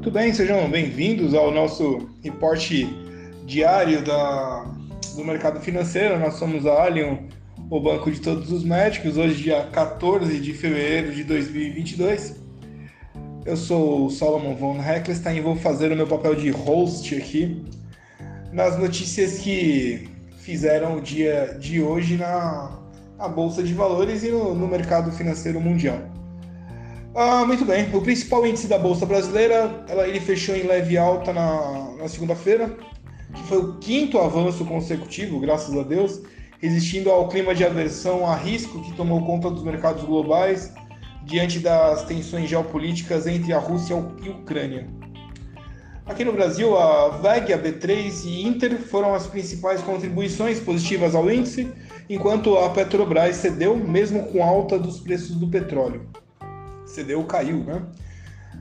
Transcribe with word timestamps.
Muito 0.00 0.12
bem, 0.12 0.32
sejam 0.32 0.66
bem-vindos 0.70 1.34
ao 1.34 1.50
nosso 1.50 2.08
reporte 2.22 2.88
diário 3.44 4.02
da, 4.02 4.64
do 5.14 5.22
mercado 5.22 5.60
financeiro. 5.60 6.18
Nós 6.18 6.36
somos 6.36 6.64
a 6.64 6.84
Allion, 6.84 7.18
o 7.68 7.78
banco 7.78 8.10
de 8.10 8.18
todos 8.18 8.50
os 8.50 8.64
médicos, 8.64 9.18
hoje, 9.18 9.42
dia 9.42 9.62
14 9.70 10.40
de 10.40 10.54
fevereiro 10.54 11.14
de 11.14 11.22
2022. 11.22 12.34
Eu 13.44 13.58
sou 13.58 14.06
o 14.06 14.10
Solomon 14.10 14.54
von 14.54 14.82
Heckelstein 14.82 15.36
e 15.36 15.40
vou 15.42 15.54
fazer 15.54 15.92
o 15.92 15.96
meu 15.96 16.06
papel 16.06 16.34
de 16.34 16.48
host 16.48 17.14
aqui 17.14 17.62
nas 18.54 18.78
notícias 18.78 19.40
que 19.40 20.08
fizeram 20.38 20.96
o 20.96 21.02
dia 21.02 21.58
de 21.60 21.82
hoje 21.82 22.16
na, 22.16 22.80
na 23.18 23.28
Bolsa 23.28 23.62
de 23.62 23.74
Valores 23.74 24.24
e 24.24 24.30
no, 24.30 24.54
no 24.54 24.66
mercado 24.66 25.12
financeiro 25.12 25.60
mundial. 25.60 25.98
Ah, 27.14 27.44
muito 27.44 27.64
bem. 27.64 27.92
O 27.92 28.00
principal 28.00 28.46
índice 28.46 28.68
da 28.68 28.78
Bolsa 28.78 29.04
Brasileira, 29.04 29.84
ela, 29.88 30.06
ele 30.06 30.20
fechou 30.20 30.54
em 30.54 30.62
leve 30.62 30.96
alta 30.96 31.32
na, 31.32 31.96
na 31.98 32.08
segunda-feira, 32.08 32.76
que 33.34 33.42
foi 33.48 33.58
o 33.58 33.78
quinto 33.78 34.16
avanço 34.18 34.64
consecutivo, 34.64 35.40
graças 35.40 35.76
a 35.76 35.82
Deus, 35.82 36.22
resistindo 36.60 37.10
ao 37.10 37.28
clima 37.28 37.52
de 37.52 37.64
aversão 37.64 38.24
a 38.24 38.36
risco 38.36 38.80
que 38.82 38.92
tomou 38.92 39.26
conta 39.26 39.50
dos 39.50 39.64
mercados 39.64 40.04
globais 40.04 40.72
diante 41.24 41.58
das 41.58 42.04
tensões 42.04 42.48
geopolíticas 42.48 43.26
entre 43.26 43.52
a 43.52 43.58
Rússia 43.58 43.94
e 44.22 44.28
a 44.28 44.30
Ucrânia. 44.30 44.88
Aqui 46.06 46.24
no 46.24 46.32
Brasil, 46.32 46.78
a 46.78 47.08
VEG, 47.08 47.52
a 47.52 47.58
B3 47.58 48.24
e 48.24 48.46
Inter 48.46 48.78
foram 48.78 49.14
as 49.14 49.26
principais 49.26 49.82
contribuições 49.82 50.60
positivas 50.60 51.16
ao 51.16 51.30
índice, 51.30 51.72
enquanto 52.08 52.56
a 52.56 52.70
Petrobras 52.70 53.36
cedeu, 53.36 53.76
mesmo 53.76 54.24
com 54.28 54.44
alta 54.44 54.78
dos 54.78 55.00
preços 55.00 55.34
do 55.36 55.48
petróleo. 55.48 56.08
CDU 56.94 57.24
caiu, 57.24 57.64
né? 57.64 57.82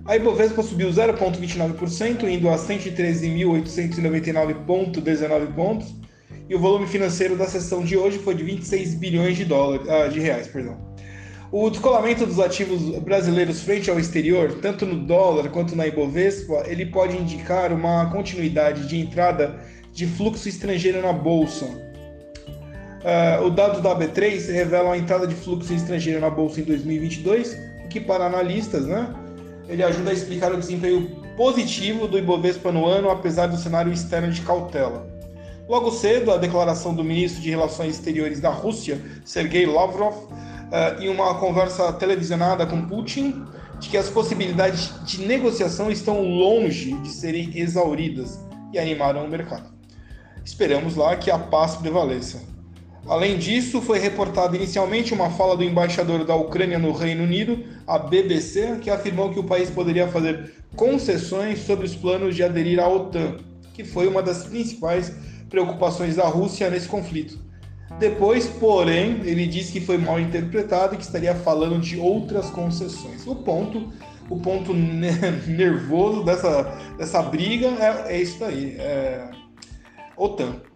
A 0.06 0.16
Ibovespa 0.16 0.64
subiu 0.64 0.88
0,29%, 0.90 2.24
indo 2.24 2.50
a 2.50 2.56
113.899,19 2.56 5.56
pontos, 5.56 5.94
e 6.50 6.56
o 6.56 6.60
volume 6.60 6.88
financeiro 6.88 7.36
da 7.36 7.46
sessão 7.48 7.84
de 7.84 7.96
hoje 7.96 8.18
foi 8.18 8.34
de 8.34 8.44
26 8.44 8.96
bilhões 8.96 9.38
de 9.38 9.46
dólares, 9.46 9.88
ah, 9.88 10.08
de 10.08 10.20
reais, 10.20 10.48
perdão. 10.48 10.90
O 11.52 11.70
descolamento 11.70 12.26
dos 12.26 12.40
ativos 12.40 12.98
brasileiros 13.00 13.62
frente 13.62 13.88
ao 13.90 14.00
exterior, 14.00 14.60
tanto 14.62 14.86
no 14.86 15.06
dólar 15.06 15.50
quanto 15.50 15.76
na 15.76 15.86
Ibovespa, 15.88 16.64
ele 16.68 16.86
pode 16.86 17.18
indicar 17.18 17.74
uma 17.74 18.10
continuidade 18.12 18.88
de 18.88 19.00
entrada 19.00 19.60
de 19.92 20.08
fluxo 20.08 20.48
estrangeiro 20.48 21.02
na 21.02 21.12
bolsa. 21.12 21.66
Uh, 21.66 23.46
o 23.46 23.50
dado 23.50 23.82
da 23.82 23.98
B3 23.98 24.52
revela 24.52 24.94
a 24.94 24.98
entrada 24.98 25.26
de 25.26 25.34
fluxo 25.34 25.74
estrangeiro 25.74 26.20
na 26.20 26.30
bolsa 26.30 26.62
em 26.62 26.64
2022 26.64 27.69
que 27.90 28.00
para 28.00 28.26
analistas, 28.26 28.86
né, 28.86 29.14
ele 29.68 29.84
ajuda 29.84 30.12
a 30.12 30.14
explicar 30.14 30.52
o 30.54 30.58
desempenho 30.58 31.20
positivo 31.36 32.08
do 32.08 32.18
Ibovespa 32.18 32.72
no 32.72 32.86
ano, 32.86 33.10
apesar 33.10 33.48
do 33.48 33.58
cenário 33.58 33.92
externo 33.92 34.32
de 34.32 34.42
cautela. 34.42 35.08
Logo 35.68 35.92
cedo, 35.92 36.32
a 36.32 36.38
declaração 36.38 36.96
do 36.96 37.04
ministro 37.04 37.42
de 37.42 37.50
Relações 37.50 37.96
Exteriores 37.96 38.40
da 38.40 38.50
Rússia, 38.50 39.00
Sergei 39.24 39.66
Lavrov, 39.68 40.16
uh, 40.16 41.02
em 41.02 41.10
uma 41.10 41.36
conversa 41.36 41.94
televisionada 41.94 42.66
com 42.66 42.88
Putin, 42.88 43.46
de 43.80 43.90
que 43.90 43.98
as 43.98 44.10
possibilidades 44.10 44.92
de 45.06 45.26
negociação 45.26 45.92
estão 45.92 46.22
longe 46.22 46.94
de 46.94 47.10
serem 47.10 47.52
exauridas 47.58 48.40
e 48.74 48.80
animaram 48.80 49.24
o 49.24 49.30
mercado. 49.30 49.70
Esperamos 50.44 50.96
lá 50.96 51.16
que 51.16 51.30
a 51.30 51.38
paz 51.38 51.76
prevaleça. 51.76 52.42
Além 53.08 53.38
disso, 53.38 53.82
foi 53.82 54.00
reportada 54.00 54.56
inicialmente 54.56 55.14
uma 55.14 55.30
fala 55.32 55.56
do 55.56 55.64
embaixador 55.64 56.26
da 56.26 56.36
Ucrânia 56.36 56.78
no 56.78 56.92
Reino 56.92 57.24
Unido, 57.24 57.64
a 57.88 57.98
BBC, 57.98 58.78
que 58.82 58.90
afirmou 58.90 59.32
que 59.32 59.40
o 59.40 59.44
país 59.44 59.70
poderia 59.70 60.08
fazer 60.08 60.54
concessões 60.76 61.60
sobre 61.60 61.86
os 61.86 61.96
planos 61.96 62.36
de 62.36 62.44
aderir 62.44 62.80
à 62.80 62.88
OTAN, 62.88 63.38
que 63.74 63.84
foi 63.84 64.08
uma 64.08 64.22
das 64.22 64.46
principais 64.46 65.12
preocupações 65.50 66.18
da 66.18 66.28
Rússia 66.28 66.70
nesse 66.70 66.88
conflito. 66.88 67.40
Depois, 67.98 68.48
porém, 68.48 69.22
ele 69.24 69.48
disse 69.48 69.72
que 69.72 69.82
foi 69.82 69.98
mal 69.98 70.20
interpretado 70.20 70.94
e 70.94 70.98
que 70.98 71.04
estaria 71.04 71.34
falando 71.34 71.80
de 71.80 71.98
outras 71.98 72.50
concessões. 72.50 73.26
O 73.26 73.36
ponto, 73.36 73.92
o 74.30 74.40
ponto 74.40 74.74
nervoso 75.48 76.24
dessa, 76.24 76.64
dessa 76.98 77.22
briga 77.24 77.68
é, 77.68 78.14
é 78.16 78.22
isso 78.22 78.44
aí, 78.46 78.76
é 78.78 79.32
OTAN. 80.16 80.69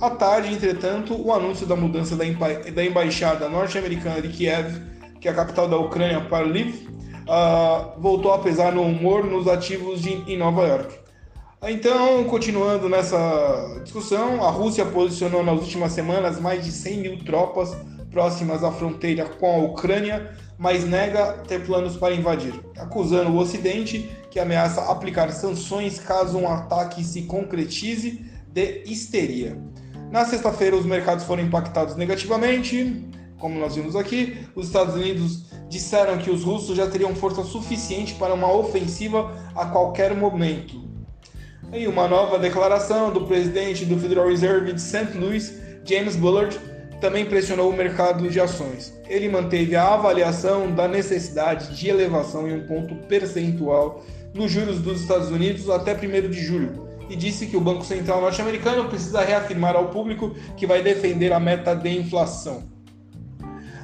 À 0.00 0.10
tarde, 0.10 0.52
entretanto, 0.52 1.20
o 1.20 1.32
anúncio 1.32 1.66
da 1.66 1.74
mudança 1.74 2.14
da, 2.14 2.24
da 2.72 2.84
embaixada 2.84 3.48
norte-americana 3.48 4.22
de 4.22 4.28
Kiev, 4.28 4.80
que 5.20 5.26
é 5.26 5.30
a 5.30 5.34
capital 5.34 5.68
da 5.68 5.76
Ucrânia, 5.76 6.20
para 6.20 6.46
Lviv, 6.46 6.88
uh, 7.28 8.00
voltou 8.00 8.32
a 8.32 8.38
pesar 8.38 8.72
no 8.72 8.82
humor 8.82 9.24
nos 9.24 9.48
ativos 9.48 10.00
de, 10.00 10.12
em 10.30 10.38
Nova 10.38 10.66
York. 10.66 10.94
Então, 11.62 12.22
continuando 12.24 12.88
nessa 12.88 13.80
discussão, 13.82 14.44
a 14.44 14.50
Rússia 14.50 14.86
posicionou 14.86 15.42
nas 15.42 15.60
últimas 15.60 15.92
semanas 15.92 16.38
mais 16.40 16.64
de 16.64 16.70
100 16.70 16.98
mil 16.98 17.24
tropas 17.24 17.76
próximas 18.12 18.62
à 18.62 18.70
fronteira 18.70 19.24
com 19.24 19.52
a 19.52 19.64
Ucrânia, 19.64 20.32
mas 20.56 20.84
nega 20.84 21.32
ter 21.48 21.66
planos 21.66 21.96
para 21.96 22.14
invadir, 22.14 22.54
acusando 22.78 23.30
o 23.30 23.38
Ocidente 23.38 24.08
que 24.30 24.38
ameaça 24.38 24.82
aplicar 24.90 25.30
sanções 25.32 25.98
caso 25.98 26.38
um 26.38 26.48
ataque 26.48 27.02
se 27.02 27.22
concretize 27.22 28.24
de 28.52 28.82
histeria. 28.86 29.58
Na 30.10 30.24
sexta-feira, 30.24 30.76
os 30.76 30.86
mercados 30.86 31.24
foram 31.24 31.42
impactados 31.42 31.96
negativamente, 31.96 33.06
como 33.38 33.58
nós 33.58 33.74
vimos 33.74 33.94
aqui. 33.94 34.38
Os 34.54 34.66
Estados 34.66 34.94
Unidos 34.94 35.44
disseram 35.68 36.18
que 36.18 36.30
os 36.30 36.44
russos 36.44 36.76
já 36.76 36.88
teriam 36.88 37.14
força 37.14 37.42
suficiente 37.44 38.14
para 38.14 38.34
uma 38.34 38.52
ofensiva 38.52 39.32
a 39.54 39.66
qualquer 39.66 40.14
momento. 40.14 40.88
E 41.72 41.86
uma 41.86 42.08
nova 42.08 42.38
declaração 42.38 43.12
do 43.12 43.26
presidente 43.26 43.84
do 43.84 43.98
Federal 43.98 44.28
Reserve 44.28 44.72
de 44.72 44.80
St. 44.80 45.18
Louis, 45.18 45.54
James 45.84 46.16
Bullard, 46.16 46.58
também 47.00 47.26
pressionou 47.26 47.70
o 47.70 47.76
mercado 47.76 48.28
de 48.28 48.40
ações. 48.40 48.98
Ele 49.06 49.28
manteve 49.28 49.76
a 49.76 49.94
avaliação 49.94 50.74
da 50.74 50.88
necessidade 50.88 51.76
de 51.76 51.88
elevação 51.88 52.48
em 52.48 52.54
um 52.54 52.66
ponto 52.66 52.94
percentual 53.06 54.02
nos 54.34 54.50
juros 54.50 54.80
dos 54.80 55.02
Estados 55.02 55.30
Unidos 55.30 55.68
até 55.68 55.94
1 55.94 56.30
de 56.30 56.42
julho, 56.42 56.87
e 57.08 57.16
disse 57.16 57.46
que 57.46 57.56
o 57.56 57.60
Banco 57.60 57.84
Central 57.84 58.20
norte-americano 58.20 58.88
precisa 58.88 59.20
reafirmar 59.20 59.74
ao 59.76 59.88
público 59.88 60.34
que 60.56 60.66
vai 60.66 60.82
defender 60.82 61.32
a 61.32 61.40
meta 61.40 61.74
de 61.74 61.90
inflação. 61.90 62.62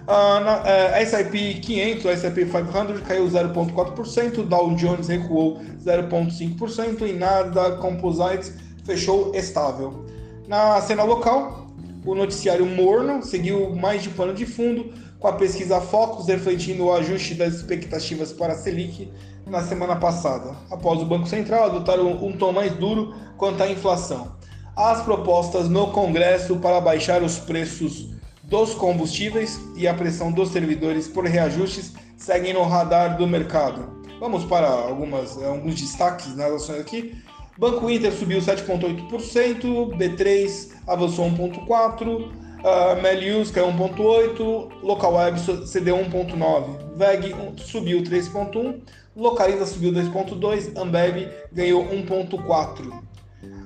A 0.06 0.62
uh, 0.62 0.94
S&P 0.96 1.54
500, 1.54 2.06
a 2.06 2.12
S&P 2.12 2.44
500 2.44 3.00
caiu 3.00 3.26
0,4%, 3.26 4.46
Dow 4.46 4.74
Jones 4.74 5.08
recuou 5.08 5.60
0,5% 5.82 7.08
e 7.08 7.12
Nasdaq 7.14 7.78
Composites 7.78 8.52
fechou 8.84 9.34
estável. 9.34 10.04
Na 10.46 10.78
cena 10.82 11.04
local, 11.04 11.68
o 12.04 12.14
noticiário 12.14 12.66
morno 12.66 13.22
seguiu 13.22 13.74
mais 13.74 14.02
de 14.02 14.10
pano 14.10 14.34
de 14.34 14.44
fundo, 14.44 14.92
com 15.18 15.26
a 15.26 15.32
pesquisa 15.32 15.80
Focus 15.80 16.26
refletindo 16.26 16.84
o 16.84 16.92
ajuste 16.92 17.34
das 17.34 17.54
expectativas 17.54 18.30
para 18.30 18.52
a 18.52 18.56
Selic 18.56 19.10
na 19.46 19.62
semana 19.62 19.96
passada, 19.96 20.54
após 20.70 21.00
o 21.00 21.04
Banco 21.04 21.26
Central 21.26 21.64
adotar 21.64 22.00
um, 22.00 22.32
tom 22.32 22.52
mais 22.52 22.72
duro 22.72 23.14
quanto 23.36 23.62
à 23.62 23.70
inflação. 23.70 24.36
As 24.76 25.02
propostas 25.02 25.68
no 25.68 25.88
Congresso 25.88 26.56
para 26.56 26.80
baixar 26.80 27.22
os 27.22 27.38
preços 27.38 28.08
dos 28.42 28.74
combustíveis 28.74 29.60
e 29.76 29.86
a 29.86 29.94
pressão 29.94 30.32
dos 30.32 30.50
servidores 30.50 31.08
por 31.08 31.24
reajustes 31.24 31.92
seguem 32.16 32.52
no 32.52 32.62
radar 32.62 33.16
do 33.16 33.26
mercado. 33.26 34.02
Vamos 34.18 34.44
para 34.44 34.68
algumas, 34.68 35.40
alguns 35.42 35.80
destaques 35.80 36.34
nas 36.34 36.52
ações 36.52 36.80
aqui. 36.80 37.22
Banco 37.56 37.88
Inter 37.88 38.12
subiu 38.12 38.40
7,8%, 38.40 39.96
B3 39.96 40.72
avançou 40.86 41.26
1,4%, 41.26 42.43
uh, 42.64 43.00
Melius 43.00 43.50
caiu 43.50 43.68
1,8%, 43.68 44.82
Localweb 44.82 45.38
cedeu 45.66 45.96
1,9%, 45.98 46.96
VEG 46.96 47.34
subiu 47.58 48.02
3,1%, 48.02 48.80
Localiza 49.14 49.66
subiu 49.66 49.92
2,2%, 49.92 50.76
Ambev 50.76 51.28
ganhou 51.52 51.84
1,4%. 51.84 53.04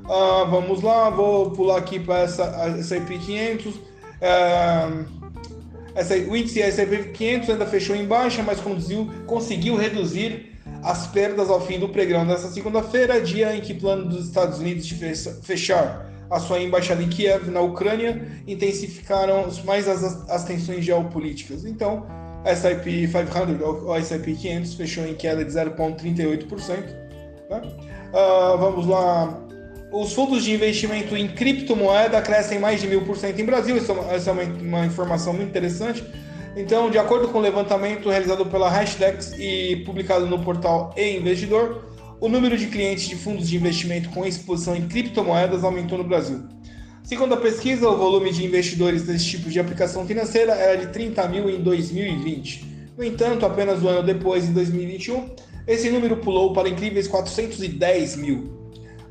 Uh, 0.09 0.51
vamos 0.51 0.83
lá, 0.83 1.09
vou 1.11 1.51
pular 1.51 1.79
aqui 1.79 2.01
para 2.01 2.21
essa 2.21 2.45
S&P 2.79 3.19
500. 3.19 3.75
Uh, 3.75 3.81
essa, 5.95 6.15
o 6.15 6.37
índice 6.37 6.61
S&P 6.61 7.11
500 7.13 7.51
ainda 7.51 7.67
fechou 7.67 7.95
em 7.95 8.07
baixa, 8.07 8.43
mas 8.43 8.59
conseguiu, 9.27 9.77
reduzir 9.77 10.59
as 10.83 11.07
perdas 11.09 11.51
ao 11.51 11.61
fim 11.61 11.79
do 11.79 11.89
pregão 11.89 12.27
dessa 12.27 12.49
segunda-feira, 12.49 13.21
dia 13.21 13.55
em 13.57 13.61
que 13.61 13.73
o 13.73 13.81
plano 13.81 14.07
dos 14.09 14.27
Estados 14.27 14.59
Unidos 14.59 14.87
de 14.87 14.95
fechar 15.43 16.09
a 16.31 16.39
sua 16.39 16.61
embaixada 16.61 17.03
em 17.03 17.09
Kiev, 17.09 17.51
na 17.51 17.61
Ucrânia, 17.61 18.27
intensificaram 18.47 19.49
mais 19.65 19.89
as, 19.89 20.29
as 20.29 20.45
tensões 20.45 20.85
geopolíticas. 20.85 21.65
Então, 21.65 22.07
S&P 22.45 23.09
500 23.09 23.61
ou 23.63 23.97
S&P 23.97 24.35
500 24.35 24.75
fechou 24.75 25.07
em 25.07 25.15
queda 25.15 25.45
de 25.45 25.51
0,38%. 25.51 27.09
Né? 27.51 27.63
Uh, 28.13 28.59
vamos 28.59 28.87
lá. 28.87 29.45
Os 29.91 30.13
fundos 30.13 30.45
de 30.45 30.53
investimento 30.53 31.17
em 31.17 31.29
criptomoeda 31.29 32.21
crescem 32.21 32.59
mais 32.59 32.81
de 32.81 32.87
mil 32.87 33.05
por 33.05 33.17
cento 33.17 33.41
em 33.41 33.45
Brasil. 33.45 33.77
Isso 33.77 33.93
é, 33.93 34.17
essa 34.17 34.31
é 34.31 34.33
uma, 34.33 34.43
uma, 34.43 34.87
informação 34.87 35.33
muito 35.33 35.49
interessante. 35.49 36.05
Então, 36.57 36.91
de 36.91 36.99
acordo 36.99 37.29
com 37.29 37.39
o 37.39 37.41
levantamento 37.41 38.11
realizado 38.11 38.45
pela 38.47 38.69
Hashdex 38.69 39.35
e 39.39 39.77
publicado 39.87 40.27
no 40.27 40.41
portal 40.41 40.93
E 40.97 41.17
Investidor, 41.17 41.85
o 42.21 42.29
número 42.29 42.59
de 42.59 42.67
clientes 42.67 43.09
de 43.09 43.15
fundos 43.15 43.49
de 43.49 43.57
investimento 43.57 44.09
com 44.11 44.27
exposição 44.27 44.75
em 44.75 44.89
criptomoedas 44.89 45.63
aumentou 45.63 45.99
no 45.99 46.05
Brasil. 46.05 46.43
Segundo 47.05 47.35
a 47.35 47.37
pesquisa, 47.37 47.89
o 47.89 47.97
volume 47.97 48.33
de 48.33 48.45
investidores 48.45 49.05
desse 49.05 49.25
tipo 49.25 49.49
de 49.49 49.61
aplicação 49.61 50.05
financeira 50.07 50.53
era 50.53 50.77
de 50.77 50.89
30 50.93 51.29
mil 51.29 51.49
em 51.49 51.63
2020. 51.63 52.67
No 52.97 53.05
entanto, 53.05 53.47
apenas 53.47 53.81
um 53.83 53.89
ano 53.89 54.03
depois, 54.03 54.49
em 54.49 54.53
2021, 54.53 55.31
esse 55.67 55.89
número 55.91 56.17
pulou 56.17 56.53
para 56.53 56.69
incríveis 56.69 57.07
410 57.07 58.17
mil. 58.17 58.59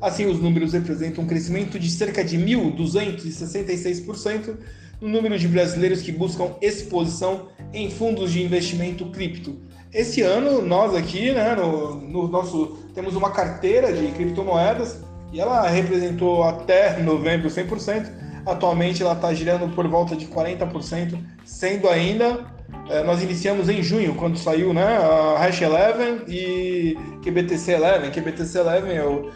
Assim, 0.00 0.26
os 0.26 0.38
números 0.38 0.74
representam 0.74 1.24
um 1.24 1.26
crescimento 1.26 1.76
de 1.78 1.90
cerca 1.90 2.22
de 2.22 2.38
1.266% 2.38 4.56
no 5.00 5.08
número 5.08 5.38
de 5.38 5.48
brasileiros 5.48 6.02
que 6.02 6.12
buscam 6.12 6.54
exposição 6.60 7.48
em 7.72 7.90
fundos 7.90 8.30
de 8.32 8.42
investimento 8.42 9.06
cripto. 9.06 9.56
Esse 9.92 10.20
ano, 10.22 10.60
nós 10.60 10.94
aqui, 10.94 11.32
né, 11.32 11.54
no, 11.54 11.94
no 11.94 12.28
nosso, 12.28 12.78
temos 12.94 13.16
uma 13.16 13.30
carteira 13.30 13.92
de 13.92 14.08
criptomoedas 14.12 15.00
e 15.32 15.40
ela 15.40 15.66
representou 15.68 16.42
até 16.42 16.98
novembro 16.98 17.48
100%. 17.48 18.10
Atualmente 18.44 19.02
ela 19.02 19.14
está 19.14 19.32
girando 19.32 19.74
por 19.74 19.86
volta 19.88 20.14
de 20.14 20.26
40%, 20.26 21.18
sendo 21.44 21.88
ainda 21.88 22.46
é, 22.90 23.02
nós 23.02 23.22
iniciamos 23.22 23.68
em 23.68 23.82
junho, 23.82 24.14
quando 24.14 24.38
saiu 24.38 24.72
né, 24.72 24.96
a 24.98 25.38
Hash 25.38 25.60
11 25.62 26.24
e 26.28 26.96
QBTC 27.22 27.76
11. 27.76 28.10
QBTC 28.10 28.60
11 28.60 28.92
é 28.92 29.04
o, 29.04 29.30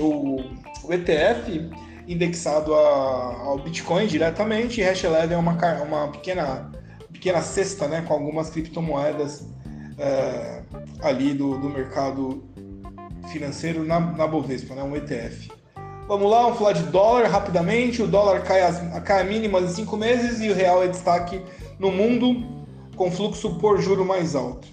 o, 0.00 0.36
o 0.84 0.92
ETF 0.92 1.70
indexado 2.06 2.74
a, 2.74 2.78
ao 2.78 3.58
Bitcoin 3.58 4.06
diretamente, 4.06 4.80
e 4.80 4.84
Hash 4.84 5.04
11 5.04 5.32
é 5.32 5.36
uma, 5.36 5.52
uma 5.82 6.08
pequena, 6.08 6.70
pequena 7.12 7.40
cesta 7.40 7.86
né, 7.88 8.02
com 8.06 8.12
algumas 8.12 8.50
criptomoedas 8.50 9.46
é, 9.98 10.62
ali 11.02 11.34
do, 11.34 11.58
do 11.58 11.68
mercado 11.68 12.42
financeiro 13.28 13.84
na, 13.84 14.00
na 14.00 14.26
Bovespa, 14.26 14.74
né, 14.74 14.82
um 14.82 14.96
ETF. 14.96 15.50
Vamos 16.06 16.30
lá, 16.30 16.42
vamos 16.42 16.58
falar 16.58 16.72
de 16.72 16.82
dólar 16.84 17.28
rapidamente. 17.28 18.02
O 18.02 18.06
dólar 18.06 18.42
cai, 18.42 18.62
as, 18.62 18.78
cai 19.04 19.22
a 19.22 19.24
mínima 19.24 19.60
em 19.60 19.68
cinco 19.68 19.96
meses 19.96 20.40
e 20.40 20.50
o 20.50 20.54
real 20.54 20.82
é 20.82 20.88
destaque 20.88 21.40
no 21.78 21.90
mundo 21.90 22.64
com 22.94 23.10
fluxo 23.10 23.54
por 23.56 23.80
juro 23.80 24.04
mais 24.04 24.34
alto. 24.34 24.68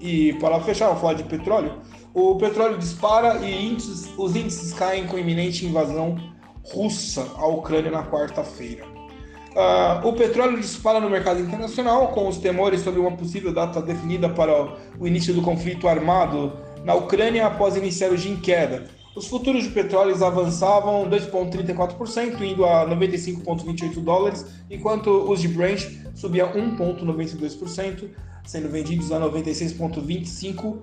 E 0.01 0.33
para 0.33 0.59
fechar, 0.61 0.87
vou 0.87 0.97
falar 0.97 1.13
de 1.13 1.25
petróleo. 1.25 1.73
O 2.13 2.35
petróleo 2.35 2.77
dispara 2.77 3.39
e 3.39 3.65
índices, 3.65 4.07
os 4.15 4.35
índices 4.35 4.71
caem 4.71 5.07
com 5.07 5.17
iminente 5.17 5.65
invasão 5.65 6.15
russa 6.63 7.25
à 7.35 7.47
Ucrânia 7.47 7.89
na 7.89 8.03
quarta-feira. 8.03 8.85
Uh, 8.85 10.07
o 10.07 10.13
petróleo 10.13 10.59
dispara 10.59 10.99
no 10.99 11.09
mercado 11.09 11.39
internacional, 11.39 12.09
com 12.09 12.27
os 12.27 12.37
temores 12.37 12.81
sobre 12.81 12.99
uma 12.99 13.11
possível 13.17 13.51
data 13.51 13.81
definida 13.81 14.29
para 14.29 14.75
o 14.99 15.07
início 15.07 15.33
do 15.33 15.41
conflito 15.41 15.87
armado 15.87 16.53
na 16.85 16.93
Ucrânia 16.93 17.47
após 17.47 17.75
iniciar 17.75 18.11
o 18.11 18.17
dia 18.17 18.31
em 18.31 18.39
queda. 18.39 18.85
Os 19.15 19.27
futuros 19.27 19.63
de 19.63 19.69
petróleo 19.69 20.13
avançavam 20.23 21.09
2,34%, 21.09 22.41
indo 22.41 22.63
a 22.65 22.87
95,28 22.89 24.03
dólares, 24.03 24.45
enquanto 24.69 25.09
os 25.31 25.41
de 25.41 25.47
Brent 25.47 25.87
subiam 26.13 26.51
1,92%, 26.53 28.09
sendo 28.45 28.69
vendidos 28.69 29.11
a 29.11 29.19
96,25 29.19 30.77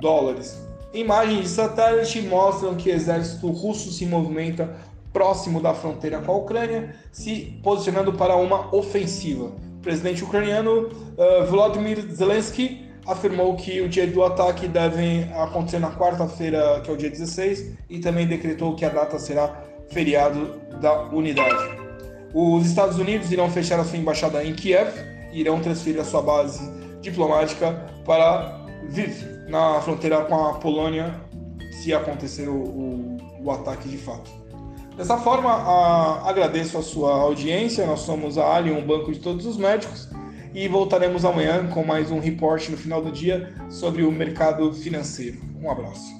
dólares. 0.00 0.67
Imagens 0.92 1.42
de 1.42 1.48
satélite 1.48 2.22
mostram 2.22 2.74
que 2.74 2.88
o 2.88 2.92
exército 2.92 3.48
russo 3.48 3.90
se 3.92 4.06
movimenta 4.06 4.74
próximo 5.12 5.60
da 5.60 5.74
fronteira 5.74 6.20
com 6.20 6.32
a 6.32 6.36
Ucrânia, 6.36 6.94
se 7.12 7.58
posicionando 7.62 8.12
para 8.12 8.36
uma 8.36 8.74
ofensiva. 8.74 9.46
O 9.78 9.82
presidente 9.82 10.24
ucraniano 10.24 10.88
uh, 10.88 11.46
Volodymyr 11.46 12.00
Zelensky 12.12 12.86
afirmou 13.06 13.56
que 13.56 13.80
o 13.80 13.88
dia 13.88 14.06
do 14.06 14.22
ataque 14.22 14.66
deve 14.68 15.24
acontecer 15.34 15.78
na 15.78 15.90
quarta-feira, 15.90 16.80
que 16.82 16.90
é 16.90 16.92
o 16.92 16.96
dia 16.96 17.10
16, 17.10 17.72
e 17.88 17.98
também 17.98 18.26
decretou 18.26 18.74
que 18.74 18.84
a 18.84 18.88
data 18.90 19.18
será 19.18 19.62
feriado 19.88 20.60
da 20.80 21.04
unidade. 21.04 21.78
Os 22.34 22.66
Estados 22.66 22.98
Unidos 22.98 23.32
irão 23.32 23.50
fechar 23.50 23.80
a 23.80 23.84
sua 23.84 23.98
embaixada 23.98 24.44
em 24.44 24.54
Kiev 24.54 24.92
e 25.32 25.40
irão 25.40 25.60
transferir 25.60 26.00
a 26.00 26.04
sua 26.04 26.20
base 26.20 26.70
diplomática 27.00 27.72
para 28.04 28.66
Lviv, 28.84 29.37
na 29.48 29.80
fronteira 29.80 30.24
com 30.24 30.46
a 30.46 30.54
Polônia, 30.54 31.14
se 31.72 31.92
acontecer 31.92 32.48
o, 32.48 32.54
o, 32.54 33.16
o 33.42 33.50
ataque 33.50 33.88
de 33.88 33.96
fato. 33.96 34.30
Dessa 34.96 35.16
forma, 35.16 35.50
a, 35.50 36.28
agradeço 36.28 36.76
a 36.76 36.82
sua 36.82 37.14
audiência. 37.14 37.86
Nós 37.86 38.00
somos 38.00 38.36
a 38.36 38.56
Alien, 38.56 38.76
um 38.76 38.86
banco 38.86 39.12
de 39.12 39.20
todos 39.20 39.46
os 39.46 39.56
médicos, 39.56 40.08
e 40.52 40.66
voltaremos 40.66 41.24
amanhã 41.24 41.68
com 41.68 41.84
mais 41.84 42.10
um 42.10 42.18
report 42.18 42.68
no 42.68 42.76
final 42.76 43.00
do 43.00 43.12
dia 43.12 43.54
sobre 43.70 44.02
o 44.02 44.10
mercado 44.10 44.72
financeiro. 44.72 45.38
Um 45.62 45.70
abraço. 45.70 46.17